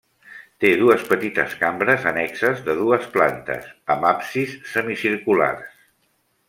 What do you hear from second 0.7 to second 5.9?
dues petites cambres annexes, de dues plantes, amb absis semicirculars.